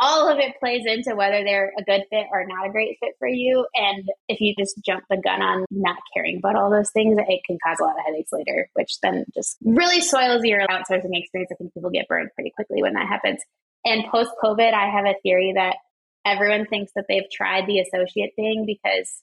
[0.00, 3.12] all of it plays into whether they're a good fit or not a great fit
[3.18, 3.66] for you.
[3.74, 7.40] And if you just jump the gun on not caring about all those things, it
[7.46, 11.50] can cause a lot of headaches later, which then just really soils your outsourcing experience.
[11.52, 13.40] I think people get burned pretty quickly when that happens.
[13.84, 15.76] And post COVID, I have a theory that
[16.24, 19.22] everyone thinks that they've tried the associate thing because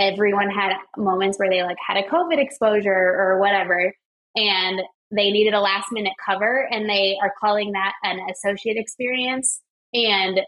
[0.00, 3.92] everyone had moments where they like had a COVID exposure or whatever.
[4.34, 9.60] And they needed a last minute cover and they are calling that an associate experience
[9.92, 10.40] and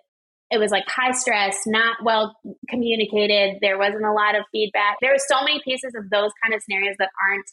[0.50, 2.36] it was like high stress, not well
[2.68, 3.58] communicated.
[3.60, 4.98] There wasn't a lot of feedback.
[5.00, 7.46] There were so many pieces of those kind of scenarios that aren't,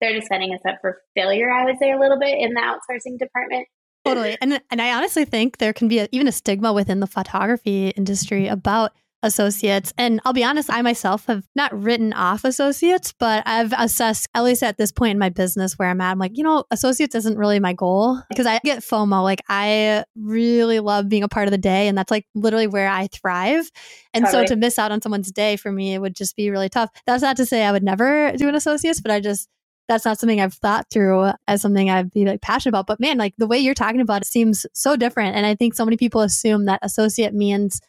[0.00, 2.60] they're just setting us up for failure, I would say, a little bit in the
[2.60, 3.68] outsourcing department.
[4.06, 4.38] Totally.
[4.40, 7.88] And and I honestly think there can be a, even a stigma within the photography
[7.90, 9.92] industry about associates.
[9.98, 14.44] And I'll be honest, I myself have not written off associates, but I've assessed, at
[14.44, 17.14] least at this point in my business where I'm at, I'm like, you know, associates
[17.14, 19.22] isn't really my goal because I get FOMO.
[19.22, 22.88] Like, I really love being a part of the day, and that's like literally where
[22.88, 23.70] I thrive.
[24.14, 24.46] And totally.
[24.46, 26.90] so to miss out on someone's day for me, it would just be really tough.
[27.06, 29.48] That's not to say I would never do an associates, but I just,
[29.88, 32.86] that's not something I've thought through as something I'd be like passionate about.
[32.86, 35.36] But man, like the way you're talking about it seems so different.
[35.36, 37.80] And I think so many people assume that associate means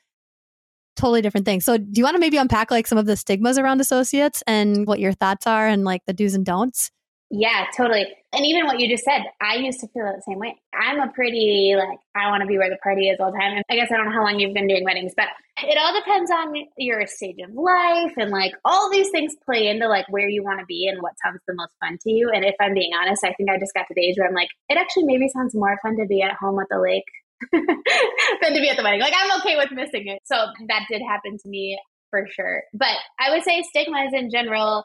[0.95, 1.65] totally different things.
[1.65, 4.85] So, do you want to maybe unpack like some of the stigmas around associates and
[4.87, 6.91] what your thoughts are and like the do's and don'ts?
[7.33, 8.05] Yeah, totally.
[8.33, 10.59] And even what you just said, I used to feel the same way.
[10.73, 13.53] I'm a pretty, like, I want to be where the party is all the time.
[13.53, 15.27] And I guess I don't know how long you've been doing weddings, but
[15.63, 18.11] it all depends on your stage of life.
[18.17, 21.13] And like all these things play into like where you want to be and what
[21.23, 22.29] sounds the most fun to you.
[22.29, 24.35] And if I'm being honest, I think I just got to the age where I'm
[24.35, 27.05] like, it actually maybe sounds more fun to be at home at the lake
[27.51, 29.01] than to be at the wedding.
[29.01, 30.19] Like, I'm okay with missing it.
[30.25, 30.35] So
[30.67, 32.63] that did happen to me for sure.
[32.73, 34.83] But I would say stigmas in general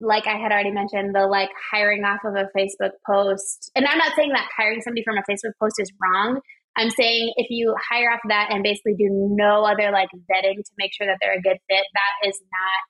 [0.00, 3.70] like I had already mentioned, the like hiring off of a Facebook post.
[3.74, 6.40] And I'm not saying that hiring somebody from a Facebook post is wrong.
[6.76, 10.72] I'm saying if you hire off that and basically do no other like vetting to
[10.78, 12.80] make sure that they're a good fit, that is not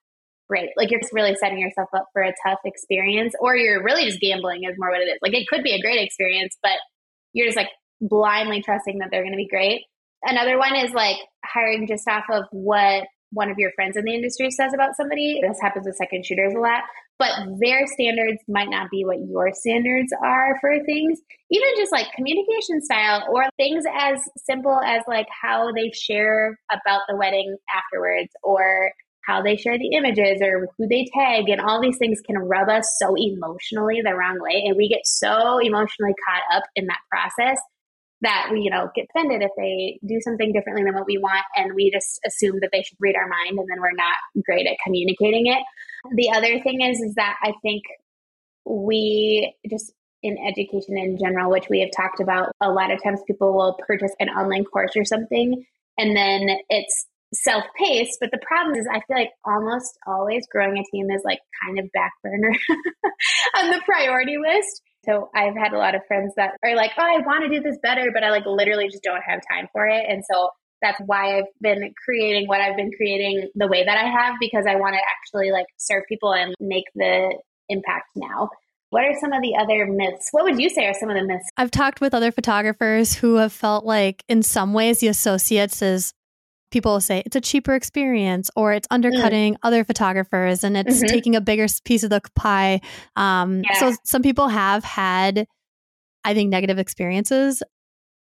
[0.48, 0.68] great.
[0.76, 4.20] Like you're just really setting yourself up for a tough experience, or you're really just
[4.20, 5.18] gambling, is more what it is.
[5.22, 6.76] Like it could be a great experience, but
[7.32, 7.68] you're just like
[8.00, 9.82] blindly trusting that they're going to be great.
[10.22, 14.14] Another one is like hiring just off of what one of your friends in the
[14.14, 15.40] industry says about somebody.
[15.42, 16.82] This happens with second shooters a lot,
[17.18, 17.30] but
[17.60, 21.20] their standards might not be what your standards are for things.
[21.50, 27.02] Even just like communication style or things as simple as like how they share about
[27.08, 28.92] the wedding afterwards or
[29.28, 32.68] how they share the images or who they tag and all these things can rub
[32.70, 36.98] us so emotionally the wrong way and we get so emotionally caught up in that
[37.10, 37.60] process
[38.22, 41.44] that we, you know, get offended if they do something differently than what we want.
[41.56, 44.66] And we just assume that they should read our mind and then we're not great
[44.66, 45.62] at communicating it.
[46.14, 47.84] The other thing is, is that I think
[48.64, 53.20] we just in education in general, which we have talked about, a lot of times
[53.24, 55.64] people will purchase an online course or something
[55.98, 58.18] and then it's self paced.
[58.20, 61.78] But the problem is, I feel like almost always growing a team is like kind
[61.78, 62.52] of back burner
[63.58, 64.82] on the priority list.
[65.08, 67.62] So I've had a lot of friends that are like, oh, I want to do
[67.62, 70.04] this better, but I like literally just don't have time for it.
[70.08, 70.50] And so
[70.82, 74.64] that's why I've been creating what I've been creating the way that I have because
[74.68, 77.36] I want to actually like serve people and make the
[77.68, 78.50] impact now.
[78.90, 80.28] What are some of the other myths?
[80.30, 81.44] What would you say are some of the myths?
[81.56, 86.14] I've talked with other photographers who have felt like, in some ways, the associates is
[86.70, 89.58] people will say it's a cheaper experience or it's undercutting mm.
[89.62, 91.06] other photographers and it's mm-hmm.
[91.06, 92.80] taking a bigger piece of the pie.
[93.16, 93.78] Um, yeah.
[93.80, 95.46] So some people have had,
[96.24, 97.62] I think, negative experiences.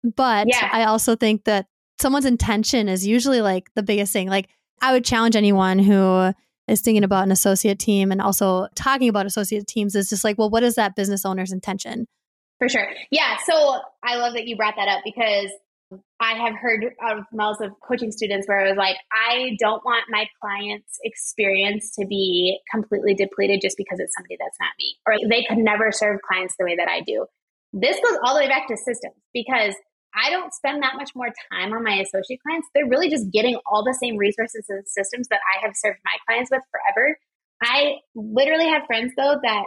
[0.04, 0.68] But yeah.
[0.72, 1.66] I also think that
[2.00, 4.28] someone's intention is usually like the biggest thing.
[4.28, 4.48] Like,
[4.80, 6.32] I would challenge anyone who
[6.68, 10.38] is thinking about an associate team and also talking about associate teams is just like,
[10.38, 12.06] well, what is that business owner's intention?
[12.58, 12.88] For sure.
[13.10, 13.38] Yeah.
[13.44, 15.50] So I love that you brought that up because
[16.20, 20.04] I have heard of mouths of coaching students where I was like, I don't want
[20.10, 25.14] my client's experience to be completely depleted just because it's somebody that's not me, or
[25.28, 27.26] they could never serve clients the way that I do.
[27.72, 29.74] This goes all the way back to systems because
[30.14, 32.68] I don't spend that much more time on my associate clients.
[32.74, 36.16] They're really just getting all the same resources and systems that I have served my
[36.26, 37.18] clients with forever.
[37.62, 39.64] I literally have friends though that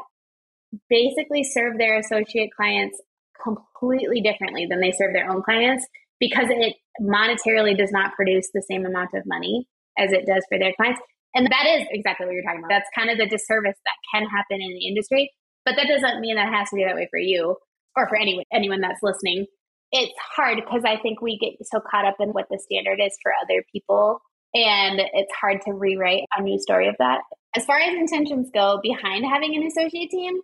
[0.90, 3.02] basically serve their associate clients
[3.44, 5.86] completely differently than they serve their own clients
[6.22, 10.58] because it monetarily does not produce the same amount of money as it does for
[10.58, 11.02] their clients.
[11.34, 12.70] And that is exactly what you're talking about.
[12.70, 15.34] That's kind of the disservice that can happen in the industry.
[15.66, 17.58] But that doesn't mean that has to be that way for you
[17.98, 19.48] or for anyone anyone that's listening.
[19.92, 23.18] It's hard because I think we get so caught up in what the standard is
[23.22, 24.22] for other people.
[24.54, 27.22] And it's hard to rewrite a new story of that.
[27.56, 30.36] As far as intentions go behind having an associate team,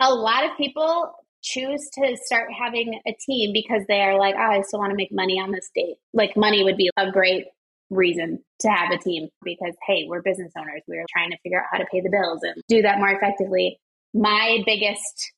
[0.00, 1.12] a lot of people
[1.44, 4.96] choose to start having a team because they are like, oh, I still want to
[4.96, 5.96] make money on this date.
[6.12, 7.44] Like money would be a great
[7.90, 10.82] reason to have a team because hey, we're business owners.
[10.88, 13.78] We're trying to figure out how to pay the bills and do that more effectively.
[14.14, 15.32] My biggest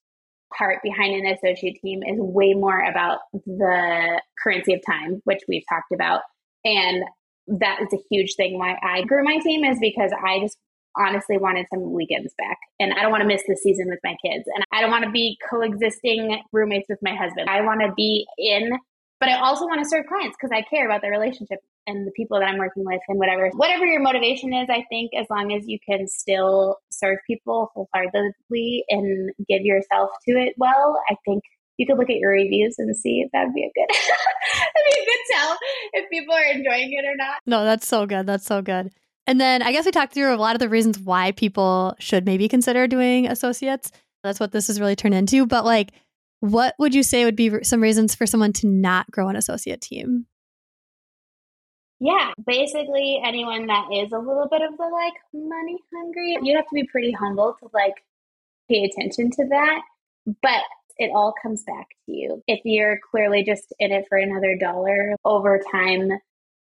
[0.56, 5.64] part behind an associate team is way more about the currency of time, which we've
[5.68, 6.22] talked about.
[6.64, 7.04] And
[7.48, 10.56] that is a huge thing why I grew my team is because I just
[10.98, 12.58] honestly wanted some weekends back.
[12.80, 14.44] And I don't want to miss the season with my kids.
[14.54, 17.48] And I don't want to be coexisting roommates with my husband.
[17.48, 18.72] I want to be in,
[19.20, 22.12] but I also want to serve clients because I care about the relationship and the
[22.12, 23.50] people that I'm working with and whatever.
[23.54, 28.84] Whatever your motivation is, I think as long as you can still serve people wholeheartedly
[28.90, 31.44] and give yourself to it well, I think
[31.76, 35.00] you could look at your reviews and see if that'd be a good that'd be
[35.00, 35.58] a good tell
[35.92, 37.40] if people are enjoying it or not.
[37.46, 38.26] No, that's so good.
[38.26, 38.90] That's so good.
[39.26, 42.24] And then I guess we talked through a lot of the reasons why people should
[42.24, 43.90] maybe consider doing associates.
[44.22, 45.46] That's what this has really turned into.
[45.46, 45.92] But like,
[46.40, 49.80] what would you say would be some reasons for someone to not grow an associate
[49.80, 50.26] team?
[51.98, 56.66] Yeah, basically anyone that is a little bit of the like money hungry, you have
[56.66, 57.94] to be pretty humble to like
[58.68, 59.80] pay attention to that.
[60.42, 60.62] But
[60.98, 62.42] it all comes back to you.
[62.46, 66.10] If you're clearly just in it for another dollar over time,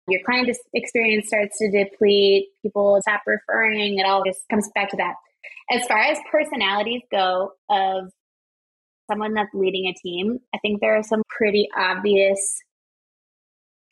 [0.08, 4.96] your client experience starts to deplete, people stop referring, it all just comes back to
[4.96, 5.14] that.
[5.70, 8.10] As far as personalities go, of
[9.10, 12.58] someone that's leading a team, I think there are some pretty obvious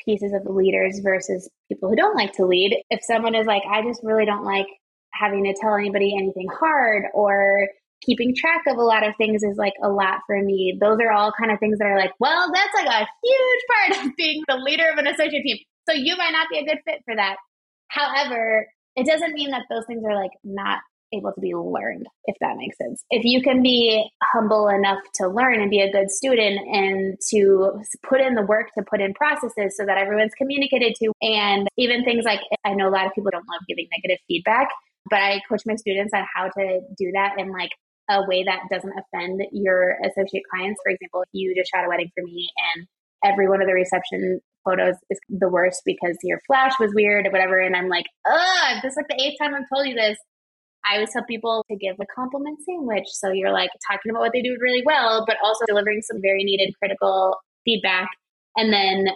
[0.05, 2.83] pieces of leaders versus people who don't like to lead.
[2.91, 4.67] If someone is like, I just really don't like
[5.13, 7.69] having to tell anybody anything hard or
[8.03, 10.79] keeping track of a lot of things is like a lot for me.
[10.81, 14.07] Those are all kind of things that are like, well, that's like a huge part
[14.07, 15.59] of being the leader of an associate team.
[15.89, 17.37] So you might not be a good fit for that.
[17.89, 18.67] However,
[18.97, 20.81] it doesn't mean that those things are like not
[21.15, 23.03] able to be learned, if that makes sense.
[23.11, 27.81] If you can be humble enough to learn and be a good student and to
[28.07, 32.05] put in the work to put in processes so that everyone's communicated to, and even
[32.05, 34.69] things like I know a lot of people don't love giving negative feedback,
[35.09, 37.71] but I coach my students on how to do that in like
[38.11, 40.81] a way that doesn't offend your associate clients.
[40.85, 42.87] For example, if you just shot a wedding for me and
[43.25, 47.31] every one of the reception photos is the worst because your flash was weird or
[47.31, 47.59] whatever.
[47.59, 50.19] And I'm like, ugh, this is like the eighth time I've told you this.
[50.85, 53.07] I always tell people to give a compliment sandwich.
[53.09, 56.45] So you're like talking about what they do really well, but also delivering some very
[56.45, 58.09] needed critical feedback.
[58.57, 59.09] And then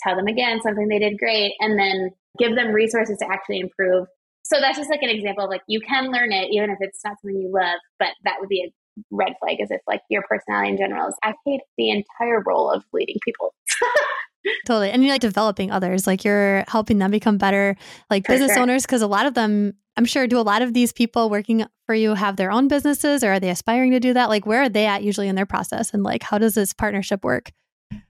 [0.00, 1.54] tell them again something they did great.
[1.60, 4.06] And then give them resources to actually improve.
[4.44, 7.00] So that's just like an example of like you can learn it even if it's
[7.04, 8.72] not something you love, but that would be a
[9.10, 12.70] red flag as if like your personality in general is I hate the entire role
[12.70, 13.54] of leading people.
[14.66, 14.90] totally.
[14.90, 17.76] And you're like developing others, like you're helping them become better
[18.10, 20.92] like business owners because a lot of them I'm sure do a lot of these
[20.92, 24.28] people working for you have their own businesses or are they aspiring to do that?
[24.28, 27.24] Like where are they at usually in their process and like how does this partnership
[27.24, 27.50] work?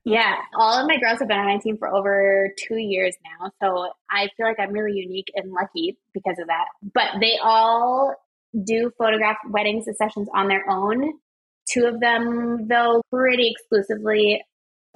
[0.04, 3.50] Yeah, all of my girls have been on my team for over two years now.
[3.62, 6.64] So I feel like I'm really unique and lucky because of that.
[6.94, 8.14] But they all
[8.64, 11.12] do photograph weddings and sessions on their own.
[11.70, 14.42] Two of them, though, pretty exclusively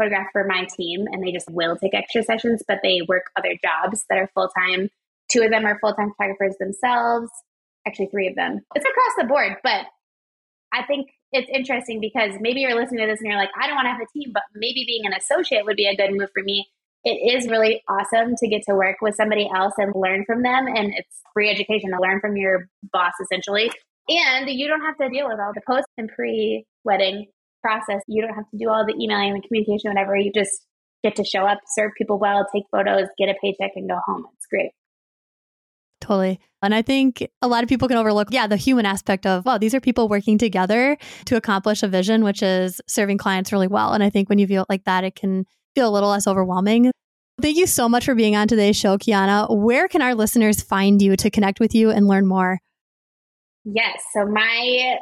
[0.03, 3.57] photograph for my team and they just will take extra sessions, but they work other
[3.63, 4.89] jobs that are full time.
[5.31, 7.31] Two of them are full time photographers themselves.
[7.87, 8.61] Actually, three of them.
[8.75, 9.87] It's across the board, but
[10.73, 13.77] I think it's interesting because maybe you're listening to this and you're like, I don't
[13.77, 16.31] want to have a team, but maybe being an associate would be a good move
[16.35, 16.67] for me.
[17.05, 20.67] It is really awesome to get to work with somebody else and learn from them.
[20.67, 23.73] And it's free education to learn from your boss, essentially.
[24.09, 27.27] And you don't have to deal with all the post and pre wedding
[27.63, 28.03] process.
[28.09, 30.17] You don't have to do all the emailing and communication, whatever.
[30.17, 30.67] You just
[31.03, 34.25] get to show up, serve people well, take photos, get a paycheck, and go home.
[34.37, 34.71] It's great.
[36.01, 36.41] Totally.
[36.63, 39.59] And I think a lot of people can overlook, yeah, the human aspect of, wow,
[39.59, 40.97] these are people working together
[41.27, 43.93] to accomplish a vision, which is serving clients really well.
[43.93, 45.45] And I think when you feel like that, it can
[45.75, 46.91] feel a little less overwhelming.
[47.41, 49.47] Thank you so much for being on today's show, Kiana.
[49.49, 52.59] Where can our listeners find you to connect with you and learn more?
[53.65, 54.03] Yes.
[54.13, 54.99] So my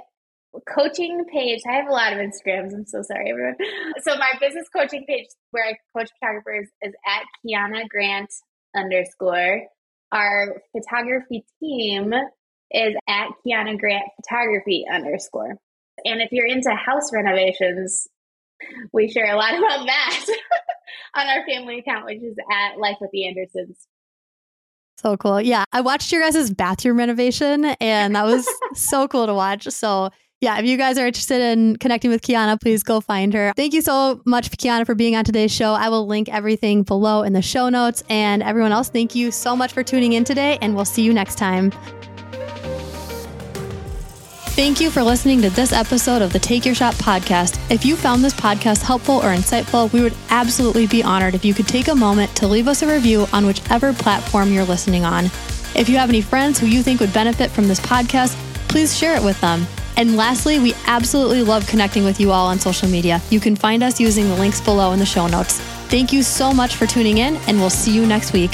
[0.68, 1.60] coaching page.
[1.68, 2.72] I have a lot of Instagrams.
[2.74, 3.56] I'm so sorry, everyone.
[4.02, 8.30] So my business coaching page where I coach photographers is at Kiana Grant
[8.76, 9.62] underscore.
[10.12, 12.12] Our photography team
[12.72, 15.56] is at Kiana Grant Photography underscore.
[16.04, 18.08] And if you're into house renovations,
[18.92, 20.26] we share a lot about that
[21.14, 23.86] on our family account, which is at Life with the Andersons.
[24.98, 25.40] So cool.
[25.40, 25.64] Yeah.
[25.72, 29.64] I watched your guys' bathroom renovation and that was so cool to watch.
[29.68, 30.10] So
[30.40, 33.52] yeah, if you guys are interested in connecting with Kiana, please go find her.
[33.56, 35.74] Thank you so much, Kiana, for being on today's show.
[35.74, 38.02] I will link everything below in the show notes.
[38.08, 41.12] And everyone else, thank you so much for tuning in today, and we'll see you
[41.12, 41.70] next time.
[44.56, 47.58] Thank you for listening to this episode of the Take Your Shot podcast.
[47.70, 51.52] If you found this podcast helpful or insightful, we would absolutely be honored if you
[51.52, 55.26] could take a moment to leave us a review on whichever platform you're listening on.
[55.76, 58.36] If you have any friends who you think would benefit from this podcast,
[58.70, 59.66] please share it with them.
[59.96, 63.20] And lastly, we absolutely love connecting with you all on social media.
[63.28, 65.58] You can find us using the links below in the show notes.
[65.88, 68.52] Thank you so much for tuning in, and we'll see you next week.